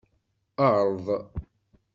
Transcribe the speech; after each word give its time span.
Erḍ. 0.67 1.05